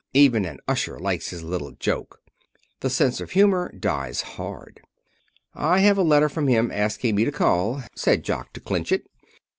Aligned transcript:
Even 0.15 0.45
an 0.45 0.57
usher 0.67 0.97
likes 0.97 1.29
his 1.29 1.43
little 1.43 1.73
joke. 1.73 2.23
The 2.79 2.89
sense 2.89 3.21
of 3.21 3.29
humor 3.29 3.71
dies 3.71 4.21
hard. 4.23 4.81
"I 5.53 5.81
have 5.81 5.99
a 5.99 6.01
letter 6.01 6.27
from 6.27 6.47
him, 6.47 6.71
asking 6.71 7.13
me 7.15 7.23
to 7.23 7.31
call," 7.31 7.83
said 7.95 8.23
Jock, 8.23 8.51
to 8.53 8.59
clinch 8.59 8.91
it. 8.91 9.05